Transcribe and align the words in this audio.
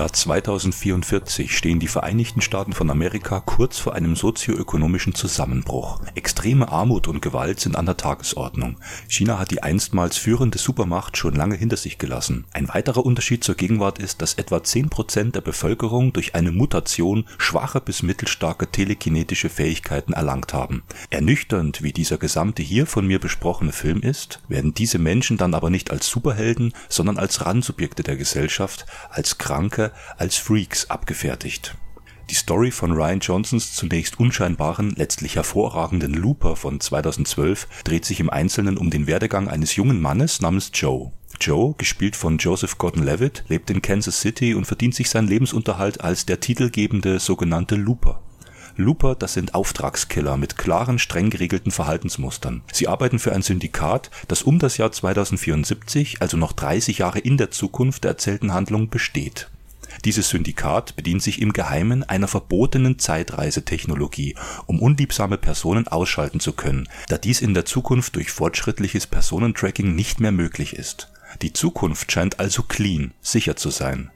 Jahr 0.00 0.10
2044 0.14 1.54
stehen 1.54 1.78
die 1.78 1.86
Vereinigten 1.86 2.40
Staaten 2.40 2.72
von 2.72 2.88
Amerika 2.88 3.40
kurz 3.40 3.78
vor 3.78 3.94
einem 3.94 4.16
sozioökonomischen 4.16 5.14
Zusammenbruch. 5.14 6.00
Extreme 6.14 6.72
Armut 6.72 7.06
und 7.06 7.20
Gewalt 7.20 7.60
sind 7.60 7.76
an 7.76 7.84
der 7.84 7.98
Tagesordnung. 7.98 8.78
China 9.08 9.38
hat 9.38 9.50
die 9.50 9.62
einstmals 9.62 10.16
führende 10.16 10.56
Supermacht 10.56 11.18
schon 11.18 11.34
lange 11.34 11.54
hinter 11.54 11.76
sich 11.76 11.98
gelassen. 11.98 12.46
Ein 12.54 12.68
weiterer 12.70 13.04
Unterschied 13.04 13.44
zur 13.44 13.56
Gegenwart 13.56 13.98
ist, 13.98 14.22
dass 14.22 14.32
etwa 14.32 14.56
10% 14.56 15.32
der 15.32 15.42
Bevölkerung 15.42 16.14
durch 16.14 16.34
eine 16.34 16.50
Mutation 16.50 17.26
schwache 17.36 17.82
bis 17.82 18.02
mittelstarke 18.02 18.70
telekinetische 18.70 19.50
Fähigkeiten 19.50 20.14
erlangt 20.14 20.54
haben. 20.54 20.82
Ernüchternd 21.10 21.82
wie 21.82 21.92
dieser 21.92 22.16
gesamte 22.16 22.62
hier 22.62 22.86
von 22.86 23.06
mir 23.06 23.18
besprochene 23.18 23.72
Film 23.72 24.00
ist, 24.00 24.40
werden 24.48 24.72
diese 24.72 24.98
Menschen 24.98 25.36
dann 25.36 25.52
aber 25.52 25.68
nicht 25.68 25.90
als 25.90 26.08
Superhelden, 26.08 26.72
sondern 26.88 27.18
als 27.18 27.44
Randsubjekte 27.44 28.02
der 28.02 28.16
Gesellschaft, 28.16 28.86
als 29.10 29.36
krank 29.36 29.89
Als 30.16 30.36
Freaks 30.36 30.90
abgefertigt. 30.90 31.76
Die 32.30 32.36
Story 32.36 32.70
von 32.70 32.92
Ryan 32.92 33.18
Johnsons 33.18 33.74
zunächst 33.74 34.20
unscheinbaren, 34.20 34.90
letztlich 34.90 35.34
hervorragenden 35.34 36.14
Looper 36.14 36.54
von 36.54 36.78
2012 36.78 37.66
dreht 37.82 38.04
sich 38.04 38.20
im 38.20 38.30
Einzelnen 38.30 38.78
um 38.78 38.88
den 38.88 39.08
Werdegang 39.08 39.48
eines 39.48 39.74
jungen 39.74 40.00
Mannes 40.00 40.40
namens 40.40 40.70
Joe. 40.72 41.10
Joe, 41.40 41.74
gespielt 41.76 42.14
von 42.14 42.38
Joseph 42.38 42.78
Gordon-Levitt, 42.78 43.44
lebt 43.48 43.68
in 43.70 43.82
Kansas 43.82 44.20
City 44.20 44.54
und 44.54 44.66
verdient 44.66 44.94
sich 44.94 45.10
seinen 45.10 45.26
Lebensunterhalt 45.26 46.02
als 46.02 46.24
der 46.24 46.38
titelgebende 46.38 47.18
sogenannte 47.18 47.74
Looper. 47.74 48.22
Looper, 48.76 49.16
das 49.16 49.34
sind 49.34 49.54
Auftragskiller 49.54 50.36
mit 50.36 50.56
klaren, 50.56 51.00
streng 51.00 51.30
geregelten 51.30 51.72
Verhaltensmustern. 51.72 52.62
Sie 52.72 52.86
arbeiten 52.86 53.18
für 53.18 53.32
ein 53.32 53.42
Syndikat, 53.42 54.10
das 54.28 54.42
um 54.42 54.60
das 54.60 54.76
Jahr 54.76 54.92
2074, 54.92 56.22
also 56.22 56.36
noch 56.36 56.52
30 56.52 56.98
Jahre 56.98 57.18
in 57.18 57.36
der 57.36 57.50
Zukunft 57.50 58.04
der 58.04 58.12
erzählten 58.12 58.52
Handlung, 58.52 58.88
besteht. 58.88 59.50
Dieses 60.04 60.30
Syndikat 60.30 60.96
bedient 60.96 61.22
sich 61.22 61.42
im 61.42 61.52
Geheimen 61.52 62.04
einer 62.04 62.28
verbotenen 62.28 62.98
Zeitreisetechnologie, 62.98 64.34
um 64.66 64.80
unliebsame 64.80 65.36
Personen 65.36 65.88
ausschalten 65.88 66.40
zu 66.40 66.54
können, 66.54 66.88
da 67.08 67.18
dies 67.18 67.42
in 67.42 67.52
der 67.52 67.66
Zukunft 67.66 68.16
durch 68.16 68.30
fortschrittliches 68.30 69.06
Personentracking 69.06 69.94
nicht 69.94 70.20
mehr 70.20 70.32
möglich 70.32 70.74
ist. 70.74 71.12
Die 71.42 71.52
Zukunft 71.52 72.10
scheint 72.10 72.40
also 72.40 72.62
clean, 72.62 73.12
sicher 73.20 73.56
zu 73.56 73.68
sein. 73.70 74.10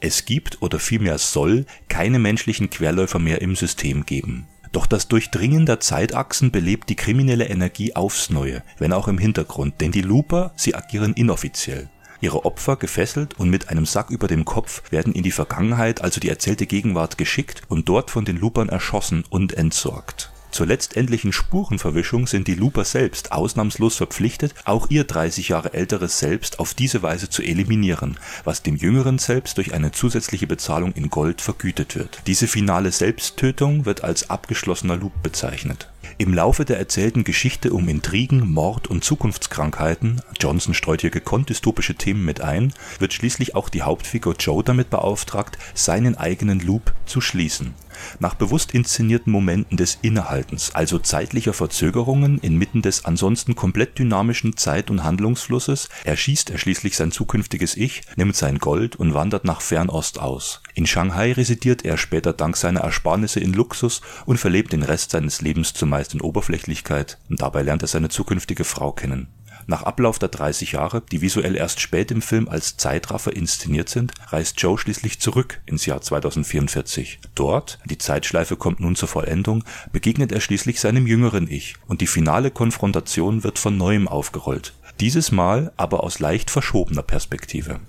Es 0.00 0.24
gibt 0.24 0.62
oder 0.62 0.78
vielmehr 0.78 1.18
soll 1.18 1.66
keine 1.88 2.18
menschlichen 2.18 2.70
Querläufer 2.70 3.18
mehr 3.18 3.42
im 3.42 3.56
System 3.56 4.06
geben. 4.06 4.46
Doch 4.72 4.86
das 4.86 5.08
Durchdringen 5.08 5.66
der 5.66 5.80
Zeitachsen 5.80 6.50
belebt 6.50 6.88
die 6.88 6.96
kriminelle 6.96 7.48
Energie 7.48 7.94
aufs 7.94 8.30
Neue, 8.30 8.62
wenn 8.78 8.92
auch 8.92 9.08
im 9.08 9.18
Hintergrund, 9.18 9.80
denn 9.80 9.92
die 9.92 10.02
Looper, 10.02 10.52
sie 10.56 10.74
agieren 10.74 11.14
inoffiziell. 11.14 11.88
Ihre 12.20 12.44
Opfer, 12.44 12.76
gefesselt 12.76 13.38
und 13.38 13.50
mit 13.50 13.68
einem 13.68 13.86
Sack 13.86 14.10
über 14.10 14.28
dem 14.28 14.44
Kopf, 14.44 14.82
werden 14.90 15.12
in 15.12 15.22
die 15.22 15.32
Vergangenheit, 15.32 16.02
also 16.02 16.20
die 16.20 16.28
erzählte 16.28 16.66
Gegenwart, 16.66 17.18
geschickt 17.18 17.62
und 17.68 17.88
dort 17.88 18.10
von 18.10 18.24
den 18.24 18.38
Loopern 18.38 18.68
erschossen 18.68 19.24
und 19.30 19.54
entsorgt. 19.54 20.30
Zur 20.56 20.64
letztendlichen 20.64 21.34
Spurenverwischung 21.34 22.26
sind 22.26 22.48
die 22.48 22.54
Looper 22.54 22.86
selbst 22.86 23.30
ausnahmslos 23.30 23.96
verpflichtet, 23.96 24.54
auch 24.64 24.88
ihr 24.88 25.04
30 25.04 25.50
Jahre 25.50 25.74
älteres 25.74 26.18
Selbst 26.18 26.60
auf 26.60 26.72
diese 26.72 27.02
Weise 27.02 27.28
zu 27.28 27.42
eliminieren, 27.42 28.16
was 28.42 28.62
dem 28.62 28.74
jüngeren 28.74 29.18
Selbst 29.18 29.58
durch 29.58 29.74
eine 29.74 29.92
zusätzliche 29.92 30.46
Bezahlung 30.46 30.92
in 30.92 31.10
Gold 31.10 31.42
vergütet 31.42 31.94
wird. 31.94 32.22
Diese 32.26 32.46
finale 32.46 32.90
Selbsttötung 32.90 33.84
wird 33.84 34.02
als 34.02 34.30
abgeschlossener 34.30 34.96
Loop 34.96 35.22
bezeichnet. 35.22 35.90
Im 36.16 36.32
Laufe 36.32 36.64
der 36.64 36.78
erzählten 36.78 37.24
Geschichte 37.24 37.74
um 37.74 37.86
Intrigen, 37.90 38.50
Mord 38.50 38.86
und 38.86 39.04
Zukunftskrankheiten 39.04 40.22
Johnson 40.40 40.72
streut 40.72 41.02
hier 41.02 41.10
gekonnt 41.10 41.50
dystopische 41.50 41.96
Themen 41.96 42.24
mit 42.24 42.40
ein 42.40 42.72
wird 42.98 43.12
schließlich 43.12 43.54
auch 43.54 43.68
die 43.68 43.82
Hauptfigur 43.82 44.36
Joe 44.38 44.64
damit 44.64 44.88
beauftragt, 44.88 45.58
seinen 45.74 46.16
eigenen 46.16 46.60
Loop 46.60 46.94
zu 47.04 47.20
schließen 47.20 47.74
nach 48.18 48.34
bewusst 48.34 48.72
inszenierten 48.72 49.32
Momenten 49.32 49.76
des 49.76 49.98
Innehaltens, 50.02 50.74
also 50.74 50.98
zeitlicher 50.98 51.52
Verzögerungen 51.52 52.38
inmitten 52.38 52.82
des 52.82 53.04
ansonsten 53.04 53.54
komplett 53.54 53.98
dynamischen 53.98 54.56
Zeit 54.56 54.90
und 54.90 55.04
Handlungsflusses, 55.04 55.88
erschießt 56.04 56.50
er 56.50 56.58
schließlich 56.58 56.96
sein 56.96 57.12
zukünftiges 57.12 57.76
Ich, 57.76 58.02
nimmt 58.16 58.36
sein 58.36 58.58
Gold 58.58 58.96
und 58.96 59.14
wandert 59.14 59.44
nach 59.44 59.60
Fernost 59.60 60.18
aus. 60.18 60.62
In 60.74 60.86
Shanghai 60.86 61.32
residiert 61.32 61.84
er 61.84 61.96
später 61.96 62.32
dank 62.32 62.56
seiner 62.56 62.80
Ersparnisse 62.80 63.40
in 63.40 63.52
Luxus 63.52 64.00
und 64.26 64.38
verlebt 64.38 64.72
den 64.72 64.82
Rest 64.82 65.10
seines 65.10 65.40
Lebens 65.40 65.72
zumeist 65.72 66.14
in 66.14 66.20
Oberflächlichkeit, 66.20 67.18
und 67.28 67.40
dabei 67.40 67.62
lernt 67.62 67.82
er 67.82 67.88
seine 67.88 68.08
zukünftige 68.08 68.64
Frau 68.64 68.92
kennen 68.92 69.28
nach 69.66 69.82
Ablauf 69.82 70.18
der 70.18 70.28
30 70.28 70.72
Jahre, 70.72 71.02
die 71.10 71.20
visuell 71.20 71.56
erst 71.56 71.80
spät 71.80 72.10
im 72.10 72.22
Film 72.22 72.48
als 72.48 72.76
Zeitraffer 72.76 73.34
inszeniert 73.34 73.88
sind, 73.88 74.12
reist 74.28 74.60
Joe 74.60 74.78
schließlich 74.78 75.20
zurück 75.20 75.60
ins 75.66 75.86
Jahr 75.86 76.00
2044. 76.00 77.18
Dort, 77.34 77.78
die 77.84 77.98
Zeitschleife 77.98 78.56
kommt 78.56 78.80
nun 78.80 78.96
zur 78.96 79.08
Vollendung, 79.08 79.64
begegnet 79.92 80.32
er 80.32 80.40
schließlich 80.40 80.80
seinem 80.80 81.06
jüngeren 81.06 81.50
Ich 81.50 81.74
und 81.86 82.00
die 82.00 82.06
finale 82.06 82.50
Konfrontation 82.50 83.44
wird 83.44 83.58
von 83.58 83.76
neuem 83.76 84.08
aufgerollt. 84.08 84.74
Dieses 85.00 85.32
Mal 85.32 85.72
aber 85.76 86.04
aus 86.04 86.20
leicht 86.20 86.50
verschobener 86.50 87.02
Perspektive 87.02 87.80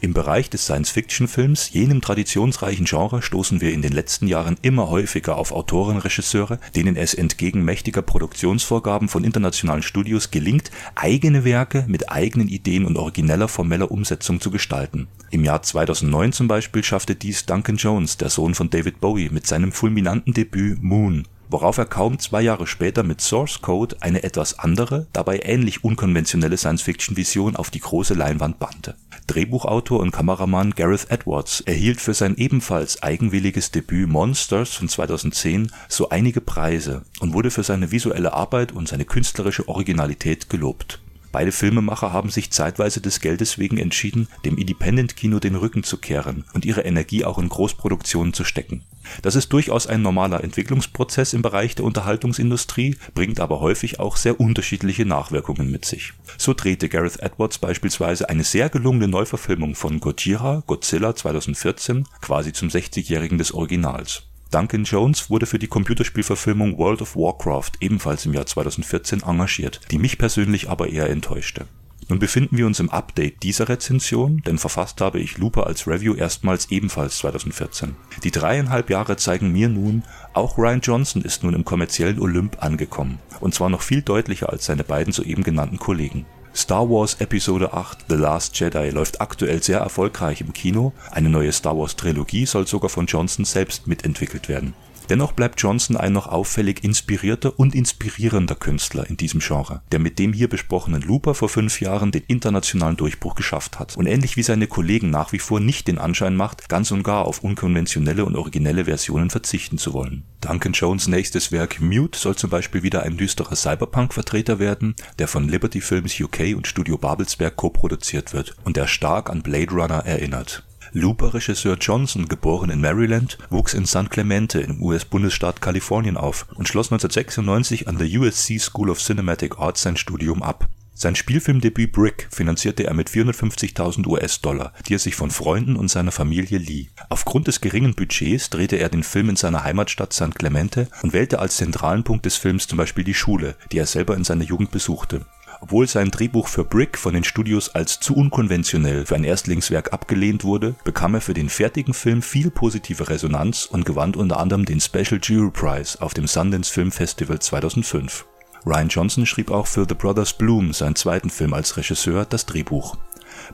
im 0.00 0.14
Bereich 0.14 0.50
des 0.50 0.64
Science-Fiction-Films, 0.64 1.70
jenem 1.72 2.00
traditionsreichen 2.00 2.86
Genre, 2.86 3.22
stoßen 3.22 3.60
wir 3.60 3.72
in 3.72 3.82
den 3.82 3.92
letzten 3.92 4.26
Jahren 4.26 4.56
immer 4.62 4.88
häufiger 4.88 5.36
auf 5.36 5.52
Autoren-Regisseure, 5.52 6.58
denen 6.76 6.96
es 6.96 7.14
entgegen 7.14 7.64
mächtiger 7.64 8.02
Produktionsvorgaben 8.02 9.08
von 9.08 9.24
internationalen 9.24 9.82
Studios 9.82 10.30
gelingt, 10.30 10.70
eigene 10.94 11.44
Werke 11.44 11.84
mit 11.88 12.10
eigenen 12.10 12.48
Ideen 12.48 12.84
und 12.84 12.96
origineller 12.96 13.48
formeller 13.48 13.90
Umsetzung 13.90 14.40
zu 14.40 14.50
gestalten. 14.50 15.08
Im 15.30 15.44
Jahr 15.44 15.62
2009 15.62 16.32
zum 16.32 16.48
Beispiel 16.48 16.84
schaffte 16.84 17.14
dies 17.14 17.46
Duncan 17.46 17.76
Jones, 17.76 18.16
der 18.16 18.30
Sohn 18.30 18.54
von 18.54 18.70
David 18.70 19.00
Bowie, 19.00 19.30
mit 19.30 19.46
seinem 19.46 19.72
fulminanten 19.72 20.32
Debüt 20.32 20.82
Moon 20.82 21.26
worauf 21.50 21.78
er 21.78 21.86
kaum 21.86 22.18
zwei 22.18 22.42
Jahre 22.42 22.66
später 22.66 23.02
mit 23.02 23.20
Source 23.20 23.60
Code 23.62 23.96
eine 24.00 24.22
etwas 24.22 24.58
andere, 24.58 25.06
dabei 25.12 25.40
ähnlich 25.42 25.84
unkonventionelle 25.84 26.56
Science-Fiction-Vision 26.56 27.56
auf 27.56 27.70
die 27.70 27.80
große 27.80 28.14
Leinwand 28.14 28.58
bannte. 28.58 28.96
Drehbuchautor 29.28 30.00
und 30.00 30.10
Kameramann 30.10 30.72
Gareth 30.72 31.10
Edwards 31.10 31.60
erhielt 31.60 32.00
für 32.00 32.14
sein 32.14 32.36
ebenfalls 32.36 33.02
eigenwilliges 33.02 33.70
Debüt 33.70 34.08
Monsters 34.08 34.74
von 34.74 34.88
2010 34.88 35.70
so 35.88 36.08
einige 36.08 36.40
Preise 36.40 37.02
und 37.20 37.34
wurde 37.34 37.50
für 37.50 37.62
seine 37.62 37.92
visuelle 37.92 38.32
Arbeit 38.32 38.72
und 38.72 38.88
seine 38.88 39.04
künstlerische 39.04 39.68
Originalität 39.68 40.50
gelobt 40.50 41.00
Beide 41.30 41.52
Filmemacher 41.52 42.12
haben 42.12 42.30
sich 42.30 42.50
zeitweise 42.50 43.00
des 43.00 43.20
Geldes 43.20 43.58
wegen 43.58 43.78
entschieden, 43.78 44.28
dem 44.44 44.56
Independent-Kino 44.56 45.38
den 45.38 45.56
Rücken 45.56 45.82
zu 45.82 45.98
kehren 45.98 46.44
und 46.54 46.64
ihre 46.64 46.82
Energie 46.82 47.24
auch 47.24 47.38
in 47.38 47.48
Großproduktionen 47.48 48.32
zu 48.32 48.44
stecken. 48.44 48.84
Das 49.22 49.34
ist 49.34 49.52
durchaus 49.52 49.86
ein 49.86 50.02
normaler 50.02 50.42
Entwicklungsprozess 50.44 51.32
im 51.32 51.42
Bereich 51.42 51.74
der 51.74 51.84
Unterhaltungsindustrie, 51.84 52.96
bringt 53.14 53.40
aber 53.40 53.60
häufig 53.60 54.00
auch 54.00 54.16
sehr 54.16 54.40
unterschiedliche 54.40 55.06
Nachwirkungen 55.06 55.70
mit 55.70 55.84
sich. 55.84 56.12
So 56.36 56.54
drehte 56.54 56.88
Gareth 56.88 57.20
Edwards 57.20 57.58
beispielsweise 57.58 58.28
eine 58.28 58.44
sehr 58.44 58.68
gelungene 58.68 59.08
Neuverfilmung 59.08 59.74
von 59.74 60.00
Gojira 60.00 60.62
Godzilla 60.66 61.14
2014 61.14 62.06
quasi 62.20 62.52
zum 62.52 62.68
60-jährigen 62.68 63.38
des 63.38 63.52
Originals 63.52 64.27
Duncan 64.50 64.84
Jones 64.84 65.28
wurde 65.28 65.44
für 65.44 65.58
die 65.58 65.66
Computerspielverfilmung 65.66 66.78
World 66.78 67.02
of 67.02 67.16
Warcraft 67.16 67.72
ebenfalls 67.80 68.24
im 68.24 68.32
Jahr 68.32 68.46
2014 68.46 69.22
engagiert, 69.22 69.80
die 69.90 69.98
mich 69.98 70.16
persönlich 70.16 70.70
aber 70.70 70.88
eher 70.88 71.10
enttäuschte. 71.10 71.66
Nun 72.08 72.18
befinden 72.18 72.56
wir 72.56 72.66
uns 72.66 72.80
im 72.80 72.88
Update 72.88 73.42
dieser 73.42 73.68
Rezension, 73.68 74.42
denn 74.46 74.56
verfasst 74.56 75.02
habe 75.02 75.20
ich 75.20 75.36
Looper 75.36 75.66
als 75.66 75.86
Review 75.86 76.14
erstmals 76.14 76.70
ebenfalls 76.70 77.18
2014. 77.18 77.96
Die 78.24 78.30
dreieinhalb 78.30 78.88
Jahre 78.88 79.16
zeigen 79.16 79.52
mir 79.52 79.68
nun, 79.68 80.02
auch 80.32 80.56
Ryan 80.56 80.80
Johnson 80.80 81.20
ist 81.20 81.42
nun 81.42 81.52
im 81.52 81.66
kommerziellen 81.66 82.18
Olymp 82.18 82.62
angekommen, 82.62 83.18
und 83.40 83.54
zwar 83.54 83.68
noch 83.68 83.82
viel 83.82 84.00
deutlicher 84.00 84.48
als 84.48 84.64
seine 84.64 84.84
beiden 84.84 85.12
soeben 85.12 85.42
genannten 85.42 85.78
Kollegen. 85.78 86.24
Star 86.58 86.90
Wars 86.90 87.20
Episode 87.20 87.72
8 87.72 88.06
The 88.08 88.16
Last 88.16 88.58
Jedi 88.58 88.90
läuft 88.90 89.20
aktuell 89.20 89.62
sehr 89.62 89.78
erfolgreich 89.78 90.40
im 90.40 90.52
Kino, 90.52 90.92
eine 91.12 91.28
neue 91.28 91.52
Star 91.52 91.78
Wars 91.78 91.94
Trilogie 91.94 92.46
soll 92.46 92.66
sogar 92.66 92.90
von 92.90 93.06
Johnson 93.06 93.44
selbst 93.44 93.86
mitentwickelt 93.86 94.48
werden 94.48 94.74
Dennoch 95.10 95.32
bleibt 95.32 95.60
Johnson 95.60 95.96
ein 95.96 96.12
noch 96.12 96.26
auffällig 96.26 96.84
inspirierter 96.84 97.58
und 97.58 97.74
inspirierender 97.74 98.54
Künstler 98.54 99.08
in 99.08 99.16
diesem 99.16 99.40
Genre, 99.40 99.80
der 99.90 99.98
mit 99.98 100.18
dem 100.18 100.34
hier 100.34 100.48
besprochenen 100.48 101.00
Looper 101.00 101.34
vor 101.34 101.48
fünf 101.48 101.80
Jahren 101.80 102.12
den 102.12 102.24
internationalen 102.26 102.96
Durchbruch 102.96 103.34
geschafft 103.34 103.78
hat 103.78 103.96
und 103.96 104.06
ähnlich 104.06 104.36
wie 104.36 104.42
seine 104.42 104.66
Kollegen 104.66 105.10
nach 105.10 105.32
wie 105.32 105.38
vor 105.38 105.60
nicht 105.60 105.88
den 105.88 105.98
Anschein 105.98 106.36
macht, 106.36 106.68
ganz 106.68 106.90
und 106.90 107.02
gar 107.02 107.24
auf 107.24 107.42
unkonventionelle 107.42 108.24
und 108.24 108.36
originelle 108.36 108.84
Versionen 108.84 109.30
verzichten 109.30 109.78
zu 109.78 109.94
wollen. 109.94 110.24
Duncan 110.42 110.72
Jones 110.72 111.08
nächstes 111.08 111.52
Werk 111.52 111.80
Mute 111.80 112.18
soll 112.18 112.36
zum 112.36 112.50
Beispiel 112.50 112.82
wieder 112.82 113.02
ein 113.02 113.16
düsterer 113.16 113.56
Cyberpunk-Vertreter 113.56 114.58
werden, 114.58 114.94
der 115.18 115.26
von 115.26 115.48
Liberty 115.48 115.80
Films 115.80 116.20
UK 116.20 116.54
und 116.54 116.66
Studio 116.66 116.98
Babelsberg 116.98 117.56
co-produziert 117.56 118.34
wird 118.34 118.54
und 118.64 118.76
der 118.76 118.86
stark 118.86 119.30
an 119.30 119.42
Blade 119.42 119.72
Runner 119.72 120.04
erinnert 120.04 120.64
Looper-Regisseur 120.92 121.76
Johnson, 121.80 122.28
geboren 122.28 122.70
in 122.70 122.80
Maryland, 122.80 123.38
wuchs 123.50 123.74
in 123.74 123.84
San 123.84 124.08
Clemente 124.08 124.60
im 124.60 124.82
US-Bundesstaat 124.82 125.60
Kalifornien 125.60 126.16
auf 126.16 126.46
und 126.54 126.68
schloss 126.68 126.92
1996 126.92 127.88
an 127.88 127.98
der 127.98 128.08
USC 128.08 128.58
School 128.58 128.90
of 128.90 128.98
Cinematic 128.98 129.58
Arts 129.58 129.82
sein 129.82 129.96
Studium 129.96 130.42
ab. 130.42 130.68
Sein 131.00 131.14
Spielfilmdebüt 131.14 131.92
Brick 131.92 132.26
finanzierte 132.28 132.84
er 132.84 132.92
mit 132.92 133.08
450.000 133.08 134.04
US-Dollar, 134.08 134.72
die 134.88 134.96
er 134.96 134.98
sich 134.98 135.14
von 135.14 135.30
Freunden 135.30 135.76
und 135.76 135.88
seiner 135.88 136.10
Familie 136.10 136.58
lieh. 136.58 136.88
Aufgrund 137.08 137.46
des 137.46 137.60
geringen 137.60 137.94
Budgets 137.94 138.50
drehte 138.50 138.76
er 138.76 138.88
den 138.88 139.04
Film 139.04 139.28
in 139.28 139.36
seiner 139.36 139.62
Heimatstadt 139.62 140.12
San 140.12 140.34
Clemente 140.34 140.88
und 141.02 141.12
wählte 141.12 141.38
als 141.38 141.56
zentralen 141.56 142.02
Punkt 142.02 142.26
des 142.26 142.36
Films 142.36 142.66
zum 142.66 142.78
Beispiel 142.78 143.04
die 143.04 143.14
Schule, 143.14 143.54
die 143.70 143.78
er 143.78 143.86
selber 143.86 144.16
in 144.16 144.24
seiner 144.24 144.42
Jugend 144.42 144.72
besuchte. 144.72 145.24
Obwohl 145.60 145.88
sein 145.88 146.10
Drehbuch 146.10 146.46
für 146.46 146.64
Brick 146.64 146.96
von 146.96 147.14
den 147.14 147.24
Studios 147.24 147.74
als 147.74 147.98
zu 147.98 148.14
unkonventionell 148.14 149.06
für 149.06 149.16
ein 149.16 149.24
Erstlingswerk 149.24 149.92
abgelehnt 149.92 150.44
wurde, 150.44 150.74
bekam 150.84 151.14
er 151.14 151.20
für 151.20 151.34
den 151.34 151.48
fertigen 151.48 151.94
Film 151.94 152.22
viel 152.22 152.50
positive 152.50 153.08
Resonanz 153.08 153.66
und 153.66 153.84
gewann 153.84 154.14
unter 154.14 154.38
anderem 154.38 154.64
den 154.64 154.80
Special 154.80 155.20
Jury 155.22 155.50
Prize 155.50 156.00
auf 156.00 156.14
dem 156.14 156.26
Sundance 156.26 156.72
Film 156.72 156.92
Festival 156.92 157.40
2005. 157.40 158.24
Ryan 158.64 158.88
Johnson 158.88 159.26
schrieb 159.26 159.50
auch 159.50 159.66
für 159.66 159.86
The 159.88 159.94
Brothers 159.94 160.32
Bloom, 160.32 160.72
seinen 160.72 160.96
zweiten 160.96 161.30
Film 161.30 161.54
als 161.54 161.76
Regisseur, 161.76 162.24
das 162.24 162.46
Drehbuch. 162.46 162.96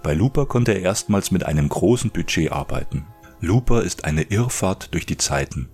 Bei 0.03 0.15
Looper 0.15 0.47
konnte 0.47 0.73
er 0.73 0.81
erstmals 0.81 1.31
mit 1.31 1.45
einem 1.45 1.69
großen 1.69 2.11
Budget 2.11 2.53
arbeiten. 2.53 3.07
Looper 3.45 3.83
ist 3.83 4.05
eine 4.05 4.23
Irrfahrt 4.23 4.89
durch 4.93 5.07
die 5.07 5.19
Zeiten. 5.19 5.69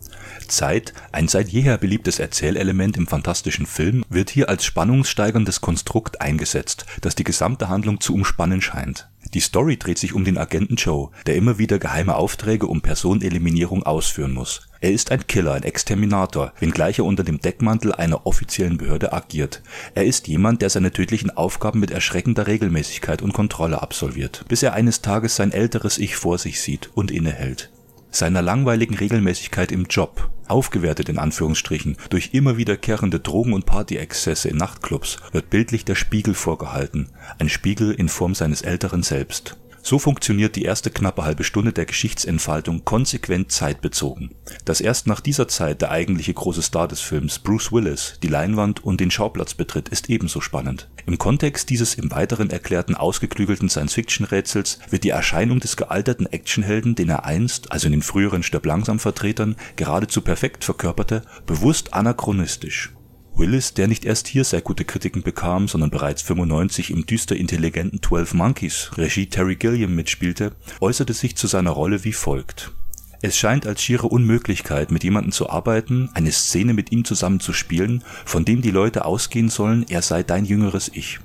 Zeit, 0.48 0.92
ein 1.12 1.28
seit 1.28 1.48
jeher 1.48 1.78
beliebtes 1.78 2.18
Erzählelement 2.18 2.96
im 2.96 3.06
fantastischen 3.06 3.66
Film, 3.66 4.04
wird 4.08 4.30
hier 4.30 4.48
als 4.48 4.64
spannungssteigerndes 4.64 5.60
Konstrukt 5.60 6.20
eingesetzt, 6.20 6.86
das 7.00 7.14
die 7.14 7.24
gesamte 7.24 7.68
Handlung 7.68 8.00
zu 8.00 8.14
umspannen 8.14 8.60
scheint. 8.60 9.08
Die 9.34 9.40
Story 9.40 9.76
dreht 9.76 9.98
sich 9.98 10.14
um 10.14 10.24
den 10.24 10.38
Agenten 10.38 10.74
Joe, 10.74 11.10
der 11.26 11.36
immer 11.36 11.58
wieder 11.58 11.78
geheime 11.78 12.16
Aufträge 12.16 12.66
um 12.66 12.80
Personeneliminierung 12.80 13.84
ausführen 13.84 14.32
muss. 14.32 14.66
Er 14.80 14.92
ist 14.92 15.12
ein 15.12 15.26
Killer, 15.26 15.52
ein 15.52 15.62
Exterminator, 15.62 16.52
wenngleich 16.58 16.98
er 16.98 17.04
unter 17.04 17.22
dem 17.22 17.40
Deckmantel 17.40 17.92
einer 17.92 18.26
offiziellen 18.26 18.78
Behörde 18.78 19.12
agiert. 19.12 19.62
Er 19.94 20.04
ist 20.04 20.26
jemand, 20.26 20.62
der 20.62 20.70
seine 20.70 20.90
tödlichen 20.90 21.30
Aufgaben 21.30 21.80
mit 21.80 21.90
erschreckender 21.90 22.46
Regelmäßigkeit 22.46 23.22
und 23.22 23.32
Kontrolle 23.32 23.82
absolviert, 23.82 24.44
bis 24.48 24.62
er 24.62 24.72
eines 24.72 25.02
Tages 25.02 25.36
sein 25.36 25.52
älteres 25.52 25.98
Ich 25.98 26.16
vor 26.16 26.38
sich 26.38 26.60
sieht 26.60 26.90
und 26.94 27.10
innehält. 27.10 27.70
Seiner 28.10 28.42
langweiligen 28.42 28.96
Regelmäßigkeit 28.96 29.70
im 29.70 29.84
Job, 29.84 30.30
aufgewertet 30.50 31.08
in 31.08 31.18
Anführungsstrichen 31.18 31.96
durch 32.10 32.30
immer 32.32 32.56
wiederkehrende 32.56 33.20
Drogen- 33.20 33.52
und 33.52 33.66
Partyexzesse 33.66 34.48
in 34.48 34.56
Nachtclubs, 34.56 35.18
wird 35.32 35.50
bildlich 35.50 35.84
der 35.84 35.94
Spiegel 35.94 36.34
vorgehalten, 36.34 37.10
ein 37.38 37.48
Spiegel 37.48 37.92
in 37.92 38.08
Form 38.08 38.34
seines 38.34 38.62
älteren 38.62 39.02
Selbst. 39.02 39.56
So 39.90 39.98
funktioniert 39.98 40.54
die 40.54 40.62
erste 40.62 40.88
knappe 40.88 41.24
halbe 41.24 41.42
Stunde 41.42 41.72
der 41.72 41.84
Geschichtsentfaltung 41.84 42.84
konsequent 42.84 43.50
zeitbezogen. 43.50 44.30
Dass 44.64 44.80
erst 44.80 45.08
nach 45.08 45.18
dieser 45.18 45.48
Zeit 45.48 45.82
der 45.82 45.90
eigentliche 45.90 46.32
große 46.32 46.62
Star 46.62 46.86
des 46.86 47.00
Films, 47.00 47.40
Bruce 47.40 47.72
Willis, 47.72 48.16
die 48.22 48.28
Leinwand 48.28 48.84
und 48.84 49.00
den 49.00 49.10
Schauplatz 49.10 49.54
betritt, 49.54 49.88
ist 49.88 50.08
ebenso 50.08 50.40
spannend. 50.40 50.88
Im 51.06 51.18
Kontext 51.18 51.70
dieses 51.70 51.96
im 51.96 52.12
Weiteren 52.12 52.50
erklärten 52.50 52.94
ausgeklügelten 52.94 53.68
Science-Fiction-Rätsels 53.68 54.78
wird 54.90 55.02
die 55.02 55.10
Erscheinung 55.10 55.58
des 55.58 55.76
gealterten 55.76 56.26
Actionhelden, 56.26 56.94
den 56.94 57.08
er 57.08 57.24
einst, 57.24 57.72
also 57.72 57.86
in 57.86 57.92
den 57.92 58.02
früheren 58.02 58.44
Stirb 58.44 58.66
langsam 58.66 59.00
Vertretern, 59.00 59.56
geradezu 59.74 60.20
perfekt 60.20 60.62
verkörperte, 60.62 61.22
bewusst 61.46 61.94
anachronistisch 61.94 62.92
Willis, 63.40 63.72
der 63.72 63.88
nicht 63.88 64.04
erst 64.04 64.28
hier 64.28 64.44
sehr 64.44 64.60
gute 64.60 64.84
Kritiken 64.84 65.22
bekam, 65.22 65.66
sondern 65.66 65.88
bereits 65.88 66.20
95 66.20 66.90
im 66.90 67.06
düster 67.06 67.34
intelligenten 67.34 68.02
Twelve 68.02 68.36
Monkeys 68.36 68.90
(Regie 68.98 69.30
Terry 69.30 69.56
Gilliam) 69.56 69.94
mitspielte, 69.94 70.52
äußerte 70.82 71.14
sich 71.14 71.38
zu 71.38 71.46
seiner 71.46 71.70
Rolle 71.70 72.04
wie 72.04 72.12
folgt: 72.12 72.72
„Es 73.22 73.38
scheint 73.38 73.66
als 73.66 73.82
schiere 73.82 74.08
Unmöglichkeit, 74.08 74.90
mit 74.90 75.04
jemandem 75.04 75.32
zu 75.32 75.48
arbeiten, 75.48 76.10
eine 76.12 76.32
Szene 76.32 76.74
mit 76.74 76.92
ihm 76.92 77.06
zusammen 77.06 77.40
zu 77.40 77.54
spielen, 77.54 78.04
von 78.26 78.44
dem 78.44 78.60
die 78.60 78.70
Leute 78.70 79.06
ausgehen 79.06 79.48
sollen, 79.48 79.86
er 79.88 80.02
sei 80.02 80.22
dein 80.22 80.44
jüngeres 80.44 80.90
Ich. 80.92 81.18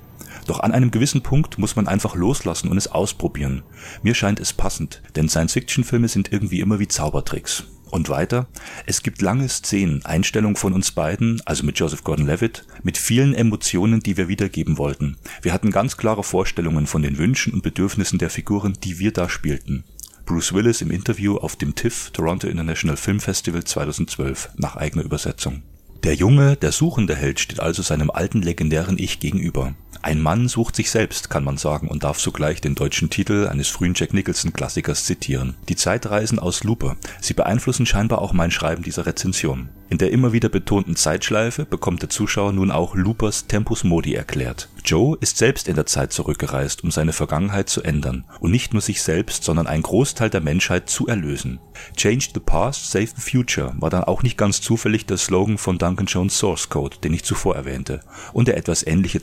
Doch 0.48 0.62
an 0.62 0.72
einem 0.72 0.92
gewissen 0.92 1.22
Punkt 1.22 1.58
muss 1.58 1.76
man 1.76 1.90
einfach 1.90 2.16
loslassen 2.16 2.70
und 2.70 2.78
es 2.78 2.88
ausprobieren. 2.88 3.64
Mir 4.04 4.16
scheint 4.16 4.40
es 4.40 4.54
passend, 4.54 5.02
denn 5.18 5.28
Science-Fiction-Filme 5.28 6.08
sind 6.08 6.32
irgendwie 6.32 6.62
immer 6.62 6.80
wie 6.80 6.88
Zaubertricks 6.88 7.66
und 7.96 8.10
weiter, 8.10 8.48
es 8.86 9.02
gibt 9.02 9.22
lange 9.22 9.50
Szenen, 9.50 10.06
Einstellungen 10.06 10.56
von 10.56 10.74
uns 10.74 10.92
beiden, 10.92 11.42
also 11.46 11.66
mit 11.66 11.80
Joseph 11.80 12.04
Gordon-Levitt, 12.04 12.66
mit 12.84 12.98
vielen 12.98 13.34
Emotionen, 13.34 14.02
die 14.02 14.18
wir 14.18 14.28
wiedergeben 14.28 14.78
wollten. 14.78 15.18
Wir 15.42 15.54
hatten 15.54 15.72
ganz 15.72 15.98
klare 15.98 16.24
Vorstellungen 16.24 16.86
von 16.86 17.02
den 17.02 17.18
Wünschen 17.18 17.54
und 17.54 17.64
Bedürfnissen 17.64 18.20
der 18.20 18.30
Figuren, 18.30 18.78
die 18.84 19.00
wir 19.00 19.12
da 19.12 19.30
spielten. 19.30 19.84
Bruce 20.26 20.54
Willis 20.54 20.82
im 20.82 20.92
Interview 20.92 21.38
auf 21.38 21.56
dem 21.56 21.76
TIFF, 21.76 22.12
Toronto 22.12 22.48
International 22.48 22.98
Film 22.98 23.20
Festival 23.20 23.64
2012, 23.64 24.50
nach 24.58 24.76
eigener 24.76 25.04
Übersetzung. 25.04 25.64
Der 26.04 26.14
junge, 26.14 26.56
der 26.56 26.72
suchende 26.72 27.16
Held 27.16 27.40
steht 27.40 27.60
also 27.60 27.82
seinem 27.82 28.12
alten 28.12 28.42
legendären 28.42 29.00
Ich 29.00 29.20
gegenüber. 29.20 29.74
Ein 30.02 30.22
Mann 30.22 30.48
sucht 30.48 30.76
sich 30.76 30.92
selbst, 30.92 31.30
kann 31.30 31.44
man 31.44 31.58
sagen, 31.58 31.88
und 31.88 32.04
darf 32.04 32.20
sogleich 32.20 32.62
den 32.62 32.76
deutschen 32.76 33.10
Titel 33.10 33.48
eines 33.48 33.68
frühen 33.68 33.94
Jack 33.96 34.14
Nicholson-Klassikers 34.14 35.06
zitieren. 35.06 35.56
Die 35.70 35.76
Zeitreisen 35.76 36.40
aus 36.40 36.64
Looper. 36.64 36.98
Sie 37.22 37.34
beeinflussen 37.34 37.86
scheinbar 37.86 38.22
auch 38.22 38.34
mein 38.34 38.52
Schreiben 38.52 38.84
dieser 38.84 39.06
Rezension. 39.06 39.70
In 39.88 40.00
der 40.00 40.12
immer 40.12 40.34
wieder 40.34 40.50
betonten 40.50 40.96
Zeitschleife 40.96 41.64
bekommt 41.66 42.02
der 42.02 42.10
Zuschauer 42.10 42.54
nun 42.54 42.72
auch 42.72 42.96
Loopers 42.96 43.46
Tempus 43.46 43.84
Modi 43.84 44.16
erklärt. 44.16 44.68
Joe 44.84 45.16
ist 45.22 45.38
selbst 45.38 45.68
in 45.68 45.76
der 45.76 45.86
Zeit 45.86 46.12
zurückgereist, 46.12 46.84
um 46.84 46.90
seine 46.90 47.14
Vergangenheit 47.14 47.70
zu 47.70 47.84
ändern 47.84 48.26
und 48.40 48.50
nicht 48.50 48.74
nur 48.74 48.82
sich 48.82 49.04
selbst, 49.04 49.44
sondern 49.44 49.68
einen 49.68 49.84
Großteil 49.84 50.32
der 50.32 50.42
Menschheit 50.42 50.90
zu 50.90 51.08
erlösen. 51.08 51.60
Change 51.96 52.30
the 52.34 52.40
past, 52.40 52.92
save 52.92 53.10
the 53.16 53.22
future 53.22 53.74
war 53.78 53.92
dann 53.92 54.04
auch 54.04 54.24
nicht 54.24 54.38
ganz 54.38 54.60
zufällig 54.60 55.06
der 55.06 55.18
Slogan 55.18 55.58
von 55.60 55.78
Duncan 55.78 56.08
Jones 56.08 56.38
Source 56.38 56.70
Code, 56.70 56.98
den 57.04 57.14
ich 57.14 57.24
zuvor 57.24 57.56
erwähnte, 57.56 58.00
und 58.34 58.48
der 58.48 58.58
etwas 58.58 58.86
ähnliche 58.86 59.22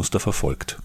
Zeiterzählmuster 0.00 0.20
verfolgt. 0.20 0.78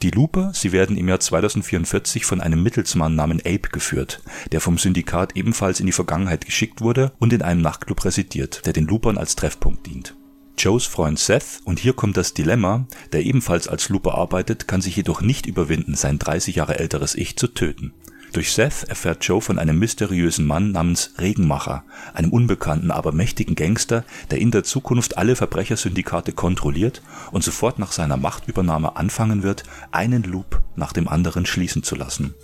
Die 0.00 0.10
Looper, 0.10 0.52
sie 0.54 0.72
werden 0.72 0.96
im 0.96 1.08
Jahr 1.08 1.20
2044 1.20 2.24
von 2.24 2.40
einem 2.40 2.62
Mittelsmann 2.62 3.14
namens 3.14 3.44
Ape 3.44 3.68
geführt, 3.70 4.22
der 4.50 4.60
vom 4.60 4.78
Syndikat 4.78 5.36
ebenfalls 5.36 5.80
in 5.80 5.86
die 5.86 5.92
Vergangenheit 5.92 6.44
geschickt 6.44 6.80
wurde 6.80 7.12
und 7.18 7.32
in 7.32 7.42
einem 7.42 7.60
Nachtclub 7.60 8.04
residiert, 8.04 8.64
der 8.66 8.72
den 8.72 8.86
Loopern 8.86 9.18
als 9.18 9.36
Treffpunkt 9.36 9.86
dient 9.86 10.14
Joes 10.58 10.86
Freund 10.86 11.18
Seth, 11.18 11.60
und 11.64 11.78
hier 11.78 11.94
kommt 11.94 12.16
das 12.16 12.34
Dilemma, 12.34 12.86
der 13.12 13.22
ebenfalls 13.24 13.68
als 13.68 13.88
Looper 13.88 14.14
arbeitet, 14.14 14.68
kann 14.68 14.82
sich 14.82 14.96
jedoch 14.96 15.22
nicht 15.22 15.46
überwinden, 15.46 15.94
sein 15.94 16.18
30 16.18 16.56
Jahre 16.56 16.78
älteres 16.78 17.14
Ich 17.14 17.36
zu 17.36 17.48
töten. 17.48 17.92
Durch 18.32 18.52
Seth 18.52 18.84
erfährt 18.84 19.22
Joe 19.24 19.42
von 19.42 19.58
einem 19.58 19.78
mysteriösen 19.78 20.46
Mann 20.46 20.72
namens 20.72 21.12
Regenmacher, 21.18 21.84
einem 22.14 22.32
unbekannten, 22.32 22.90
aber 22.90 23.12
mächtigen 23.12 23.54
Gangster, 23.54 24.04
der 24.30 24.38
in 24.38 24.50
der 24.50 24.64
Zukunft 24.64 25.18
alle 25.18 25.36
Verbrechersyndikate 25.36 26.32
kontrolliert 26.32 27.02
und 27.30 27.44
sofort 27.44 27.78
nach 27.78 27.92
seiner 27.92 28.16
Machtübernahme 28.16 28.96
anfangen 28.96 29.42
wird, 29.42 29.64
einen 29.90 30.22
Loop 30.22 30.62
nach 30.76 30.94
dem 30.94 31.08
anderen 31.08 31.44
schließen 31.44 31.82
zu 31.82 31.94
lassen 31.94 32.34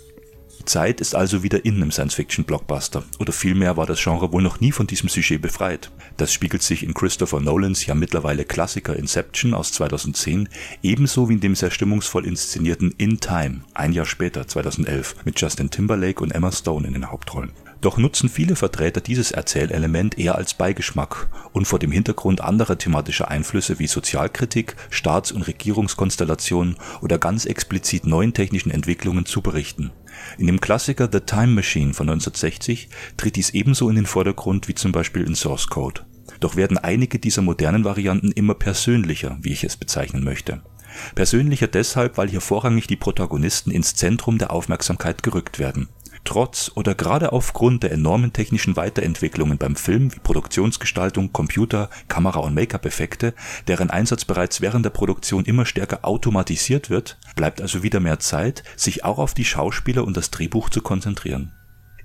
Zeit 0.69 1.01
ist 1.01 1.15
also 1.15 1.41
wieder 1.41 1.65
in 1.65 1.77
einem 1.77 1.91
Science-Fiction-Blockbuster. 1.91 3.03
Oder 3.17 3.33
vielmehr 3.33 3.75
war 3.75 3.87
das 3.87 4.01
Genre 4.01 4.31
wohl 4.31 4.43
noch 4.43 4.59
nie 4.59 4.71
von 4.71 4.85
diesem 4.85 5.09
Sujet 5.09 5.41
befreit. 5.41 5.91
Das 6.15 6.31
spiegelt 6.31 6.61
sich 6.61 6.83
in 6.83 6.93
Christopher 6.93 7.39
Nolans 7.39 7.87
ja 7.87 7.95
mittlerweile 7.95 8.45
Klassiker 8.45 8.95
Inception 8.95 9.55
aus 9.55 9.71
2010, 9.71 10.47
ebenso 10.83 11.27
wie 11.27 11.33
in 11.33 11.39
dem 11.39 11.55
sehr 11.55 11.71
stimmungsvoll 11.71 12.25
inszenierten 12.25 12.93
In 12.97 13.19
Time, 13.19 13.61
ein 13.73 13.93
Jahr 13.93 14.05
später, 14.05 14.47
2011, 14.47 15.25
mit 15.25 15.41
Justin 15.41 15.71
Timberlake 15.71 16.21
und 16.21 16.31
Emma 16.31 16.51
Stone 16.51 16.85
in 16.85 16.93
den 16.93 17.09
Hauptrollen. 17.09 17.51
Doch 17.81 17.97
nutzen 17.97 18.27
viele 18.27 18.55
Vertreter 18.57 18.99
dieses 18.99 19.31
Erzählelement 19.31 20.19
eher 20.19 20.35
als 20.35 20.53
Beigeschmack 20.53 21.29
und 21.53 21.65
vor 21.65 21.79
dem 21.79 21.91
Hintergrund 21.91 22.41
anderer 22.41 22.77
thematischer 22.77 23.29
Einflüsse 23.29 23.79
wie 23.79 23.87
Sozialkritik, 23.87 24.75
Staats- 24.89 25.31
und 25.31 25.43
Regierungskonstellationen 25.43 26.75
oder 27.01 27.17
ganz 27.17 27.45
explizit 27.45 28.05
neuen 28.05 28.33
technischen 28.33 28.69
Entwicklungen 28.69 29.25
zu 29.25 29.41
berichten. 29.41 29.91
In 30.37 30.47
dem 30.47 30.61
Klassiker 30.61 31.09
The 31.11 31.21
Time 31.21 31.47
Machine 31.47 31.93
von 31.93 32.09
1960 32.09 32.89
tritt 33.17 33.35
dies 33.35 33.51
ebenso 33.51 33.89
in 33.89 33.95
den 33.95 34.05
Vordergrund 34.05 34.67
wie 34.67 34.75
zum 34.75 34.91
Beispiel 34.91 35.23
in 35.23 35.35
Source 35.35 35.67
Code. 35.67 36.01
Doch 36.39 36.55
werden 36.55 36.77
einige 36.77 37.19
dieser 37.19 37.41
modernen 37.41 37.83
Varianten 37.83 38.31
immer 38.31 38.53
persönlicher, 38.53 39.37
wie 39.41 39.51
ich 39.51 39.63
es 39.63 39.77
bezeichnen 39.77 40.23
möchte. 40.23 40.61
Persönlicher 41.15 41.67
deshalb, 41.67 42.17
weil 42.17 42.29
hier 42.29 42.41
vorrangig 42.41 42.87
die 42.87 42.95
Protagonisten 42.95 43.71
ins 43.71 43.95
Zentrum 43.95 44.37
der 44.37 44.51
Aufmerksamkeit 44.51 45.23
gerückt 45.23 45.59
werden 45.59 45.89
Trotz 46.29 46.71
oder 46.75 46.93
gerade 46.93 47.33
aufgrund 47.33 47.81
der 47.81 47.91
enormen 47.91 48.33
technischen 48.33 48.75
Weiterentwicklungen 48.75 49.57
beim 49.57 49.75
Film 49.75 50.13
wie 50.13 50.19
Produktionsgestaltung, 50.19 51.33
Computer, 51.33 51.89
Kamera 52.07 52.41
und 52.41 52.53
Make-up-Effekte, 52.53 53.33
deren 53.67 53.89
Einsatz 53.89 54.25
bereits 54.25 54.61
während 54.61 54.85
der 54.85 54.91
Produktion 54.91 55.43
immer 55.45 55.65
stärker 55.65 56.05
automatisiert 56.05 56.91
wird, 56.91 57.17
bleibt 57.35 57.63
also 57.63 57.81
wieder 57.81 57.99
mehr 57.99 58.19
Zeit, 58.19 58.61
sich 58.75 59.03
auch 59.03 59.17
auf 59.17 59.33
die 59.33 59.43
Schauspieler 59.43 60.03
und 60.03 60.15
das 60.15 60.29
Drehbuch 60.29 60.69
zu 60.69 60.83
konzentrieren 60.83 61.51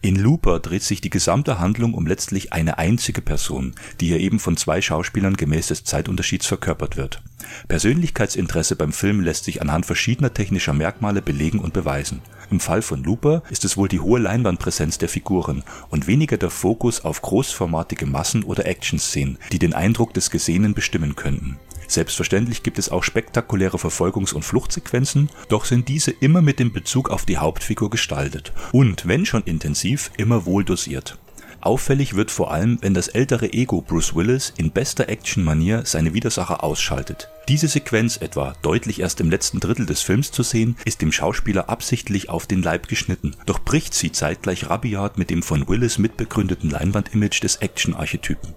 In 0.05 0.17
Looper 0.17 0.61
dreht 0.61 0.83
sich 0.83 1.01
die 1.01 1.09
gesamte 1.09 1.59
Handlung 1.59 1.95
um 1.95 2.07
letztlich 2.07 2.53
eine 2.53 2.77
einzige 2.77 3.23
Person, 3.23 3.75
die 4.01 4.09
hier 4.09 4.21
eben 4.21 4.39
von 4.39 4.59
zwei 4.59 4.83
Schauspielern 4.83 5.35
gemäß 5.35 5.69
des 5.69 5.85
Zeitunterschieds 5.85 6.45
verkörpert 6.45 6.99
wird. 6.99 7.23
Persönlichkeitsinteresse 7.69 8.77
beim 8.77 8.93
Film 8.93 9.21
lässt 9.23 9.45
sich 9.45 9.63
anhand 9.63 9.87
verschiedener 9.87 10.35
technischer 10.35 10.75
Merkmale 10.75 11.23
belegen 11.23 11.59
und 11.59 11.73
beweisen. 11.73 12.21
Im 12.51 12.61
Fall 12.61 12.83
von 12.83 13.03
Looper 13.03 13.45
ist 13.49 13.65
es 13.65 13.79
wohl 13.79 13.89
die 13.89 14.01
hohe 14.01 14.21
Leinwandpräsenz 14.21 14.99
der 14.99 15.09
Figuren 15.09 15.63
und 15.89 16.07
weniger 16.07 16.37
der 16.37 16.51
Fokus 16.51 17.03
auf 17.03 17.23
großformatige 17.23 18.05
Massen 18.05 18.43
oder 18.45 18.67
Actionszenen, 18.67 19.39
die 19.53 19.59
den 19.59 19.73
Eindruck 19.73 20.13
des 20.13 20.31
Gesehenen 20.31 20.75
bestimmen 20.75 21.17
könnten 21.17 21.59
Selbstverständlich 21.89 22.63
gibt 22.63 22.79
es 22.79 22.89
auch 22.89 23.03
spektakuläre 23.03 23.79
Verfolgungs 23.79 24.33
und 24.33 24.45
Fluchtsequenzen, 24.45 25.31
doch 25.49 25.65
sind 25.65 25.89
diese 25.89 26.11
immer 26.11 26.43
mit 26.43 26.59
dem 26.59 26.73
Bezug 26.73 27.11
auf 27.11 27.25
die 27.25 27.39
Hauptfigur 27.39 27.91
gestaltet 27.91 28.53
und, 28.73 29.07
wenn 29.07 29.27
schon 29.27 29.43
intensiv, 29.43 30.11
immer 30.17 30.47
wohl 30.47 30.65
dosiert. 30.65 31.19
Auffällig 31.65 32.15
wird 32.15 32.31
vor 32.31 32.53
allem, 32.53 32.77
wenn 32.83 32.93
das 32.93 33.09
ältere 33.09 33.51
Ego 33.55 33.81
Bruce 33.81 34.15
Willis 34.15 34.53
in 34.59 34.71
bester 34.71 35.09
Action-Manier 35.09 35.85
seine 35.87 36.13
Widersacher 36.13 36.63
ausschaltet. 36.63 37.31
Diese 37.49 37.69
Sequenz 37.69 38.19
etwa, 38.19 38.53
deutlich 38.61 39.01
erst 39.01 39.19
im 39.23 39.31
letzten 39.31 39.61
Drittel 39.61 39.87
des 39.87 40.03
Films 40.03 40.31
zu 40.31 40.43
sehen, 40.43 40.77
ist 40.85 41.01
dem 41.01 41.11
Schauspieler 41.11 41.71
absichtlich 41.71 42.29
auf 42.29 42.47
den 42.47 42.63
Leib 42.63 42.89
geschnitten, 42.89 43.35
doch 43.47 43.61
bricht 43.61 43.95
sie 43.95 44.13
zeitgleich 44.13 44.69
rabiat 44.69 45.17
mit 45.17 45.31
dem 45.31 45.43
von 45.43 45.67
Willis 45.67 45.97
mitbegründeten 45.97 46.69
Leinwandimage 46.69 47.41
des 47.41 47.57
Action-Archetypen. 47.57 48.55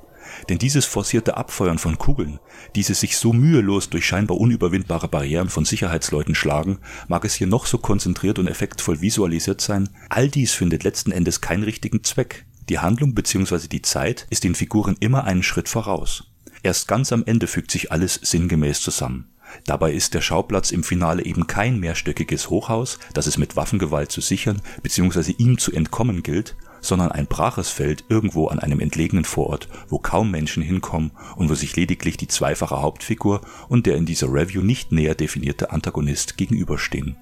Denn 0.50 0.58
dieses 0.58 0.86
forcierte 0.86 1.38
Abfeuern 1.38 1.78
von 1.78 1.98
Kugeln, 1.98 2.40
dieses 2.76 3.00
sich 3.00 3.18
so 3.18 3.34
mühelos 3.34 3.90
durch 3.90 4.06
scheinbar 4.06 4.38
unüberwindbare 4.38 5.08
Barrieren 5.08 5.50
von 5.50 5.66
Sicherheitsleuten 5.66 6.36
schlagen, 6.36 6.80
mag 7.08 7.26
es 7.26 7.36
hier 7.36 7.48
noch 7.48 7.66
so 7.66 7.78
konzentriert 7.78 8.40
und 8.40 8.48
effektvoll 8.48 9.02
visualisiert 9.02 9.62
sein, 9.62 9.90
all 10.10 10.30
dies 10.30 10.54
findet 10.54 10.84
letzten 10.84 11.12
Endes 11.12 11.42
keinen 11.42 11.64
richtigen 11.64 12.04
Zweck. 12.04 12.46
Die 12.70 12.80
Handlung 12.80 13.16
bzw. 13.16 13.68
die 13.68 13.82
Zeit 13.82 14.28
ist 14.30 14.44
den 14.44 14.56
Figuren 14.56 14.98
immer 15.00 15.24
einen 15.24 15.44
Schritt 15.44 15.70
voraus. 15.70 16.32
Erst 16.64 16.88
ganz 16.88 17.14
am 17.14 17.24
Ende 17.26 17.48
fügt 17.48 17.72
sich 17.72 17.92
alles 17.92 18.16
sinngemäß 18.16 18.82
zusammen. 18.82 19.30
Dabei 19.66 19.94
ist 19.94 20.14
der 20.14 20.22
Schauplatz 20.22 20.72
im 20.72 20.84
Finale 20.84 21.24
eben 21.24 21.48
kein 21.48 21.80
mehrstöckiges 21.80 22.50
Hochhaus, 22.50 23.00
das 23.14 23.28
es 23.28 23.38
mit 23.38 23.56
Waffengewalt 23.56 24.12
zu 24.12 24.22
sichern 24.22 24.62
bzw. 24.84 25.34
ihm 25.38 25.58
zu 25.58 25.72
entkommen 25.72 26.24
gilt, 26.24 26.56
sondern 26.88 27.12
ein 27.12 27.28
braches 27.28 27.70
Feld 27.70 28.06
irgendwo 28.10 28.48
an 28.48 28.60
einem 28.60 28.80
entlegenen 28.80 29.26
Vorort, 29.26 29.68
wo 29.90 30.00
kaum 30.00 30.32
Menschen 30.32 30.64
hinkommen 30.64 31.12
und 31.36 31.50
wo 31.50 31.56
sich 31.56 31.76
lediglich 31.76 32.18
die 32.18 32.28
zweifache 32.28 32.82
Hauptfigur 32.82 33.42
und 33.68 33.86
der 33.86 33.98
in 33.98 34.06
dieser 34.06 34.32
Review 34.32 34.62
nicht 34.62 34.92
näher 34.92 35.16
definierte 35.16 35.72
Antagonist 35.72 36.38
gegenüberstehen. 36.38 37.18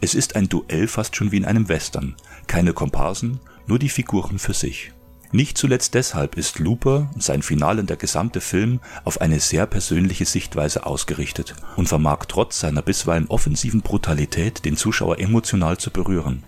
Es 0.00 0.14
ist 0.14 0.36
ein 0.36 0.48
Duell 0.48 0.88
fast 0.88 1.16
schon 1.16 1.32
wie 1.32 1.36
in 1.36 1.44
einem 1.44 1.68
Western. 1.68 2.16
Keine 2.46 2.72
Komparsen, 2.72 3.40
nur 3.66 3.78
die 3.78 3.88
Figuren 3.88 4.38
für 4.38 4.54
sich. 4.54 4.92
Nicht 5.32 5.58
zuletzt 5.58 5.94
deshalb 5.94 6.36
ist 6.36 6.60
Looper, 6.60 7.10
sein 7.18 7.42
Finale 7.42 7.80
und 7.80 7.90
der 7.90 7.96
gesamte 7.96 8.40
Film 8.40 8.80
auf 9.04 9.20
eine 9.20 9.40
sehr 9.40 9.66
persönliche 9.66 10.24
Sichtweise 10.24 10.86
ausgerichtet 10.86 11.54
und 11.76 11.88
vermag 11.88 12.26
trotz 12.28 12.60
seiner 12.60 12.82
bisweilen 12.82 13.26
offensiven 13.26 13.82
Brutalität 13.82 14.64
den 14.64 14.76
Zuschauer 14.76 15.18
emotional 15.18 15.78
zu 15.78 15.90
berühren. 15.90 16.44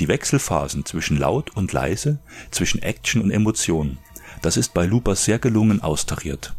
Die 0.00 0.08
Wechselphasen 0.08 0.84
zwischen 0.84 1.16
laut 1.16 1.50
und 1.56 1.72
leise, 1.72 2.18
zwischen 2.50 2.82
Action 2.82 3.22
und 3.22 3.30
Emotion, 3.30 3.98
das 4.42 4.56
ist 4.56 4.74
bei 4.74 4.86
Looper 4.86 5.14
sehr 5.14 5.38
gelungen 5.38 5.82
austariert. 5.82 6.54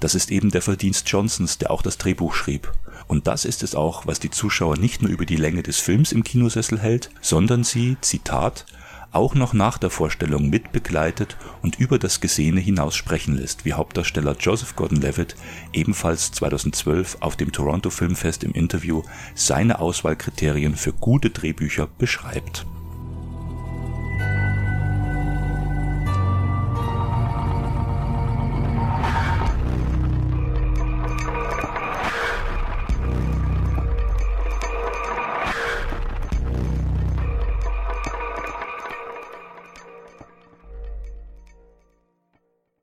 Das 0.00 0.14
ist 0.14 0.30
eben 0.30 0.50
der 0.50 0.62
Verdienst 0.62 1.08
Johnsons, 1.08 1.58
der 1.58 1.70
auch 1.70 1.80
das 1.80 1.96
Drehbuch 1.96 2.34
schrieb. 2.34 2.72
Und 3.06 3.26
das 3.26 3.44
ist 3.44 3.62
es 3.62 3.74
auch, 3.74 4.06
was 4.06 4.20
die 4.20 4.30
Zuschauer 4.30 4.76
nicht 4.76 5.02
nur 5.02 5.10
über 5.10 5.24
die 5.24 5.36
Länge 5.36 5.62
des 5.62 5.78
Films 5.78 6.12
im 6.12 6.24
Kinosessel 6.24 6.78
hält, 6.78 7.10
sondern 7.20 7.64
sie, 7.64 7.96
Zitat, 8.00 8.66
auch 9.14 9.34
noch 9.34 9.52
nach 9.52 9.78
der 9.78 9.90
Vorstellung 9.90 10.50
mitbegleitet 10.50 11.36
und 11.62 11.78
über 11.78 11.98
das 11.98 12.20
Gesehene 12.20 12.60
hinaus 12.60 12.96
sprechen 12.96 13.36
lässt, 13.36 13.64
wie 13.64 13.72
Hauptdarsteller 13.72 14.36
Joseph 14.38 14.76
Gordon-Levitt 14.76 15.36
ebenfalls 15.72 16.32
2012 16.32 17.18
auf 17.20 17.36
dem 17.36 17.52
Toronto 17.52 17.90
Filmfest 17.90 18.44
im 18.44 18.52
Interview 18.52 19.02
seine 19.34 19.78
Auswahlkriterien 19.78 20.76
für 20.76 20.92
gute 20.92 21.30
Drehbücher 21.30 21.88
beschreibt 21.98 22.66